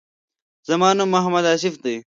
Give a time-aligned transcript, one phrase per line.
[0.67, 1.95] زما نوم محمد آصف دی.